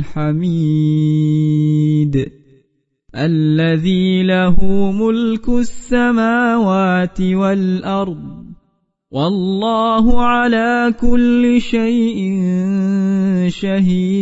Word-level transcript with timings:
الحميد 0.00 1.34
الذي 3.16 4.22
له 4.22 4.56
ملك 4.92 5.48
السماوات 5.48 7.20
والأرض 7.20 8.40
والله 9.10 10.22
على 10.22 10.94
كل 11.00 11.60
شيء 11.60 12.38
شهيد. 13.48 14.20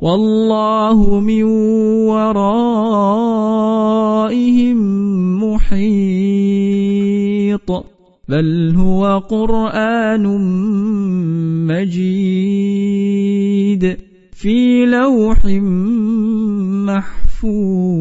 والله 0.00 1.20
من 1.20 1.42
ورائهم 2.08 3.50
محيط 5.44 6.30
بل 8.28 8.74
هو 8.76 9.18
قرآن 9.18 10.24
مجيد 11.66 13.10
في 14.32 14.86
لوح 14.86 15.46
محفوظ. 16.86 17.99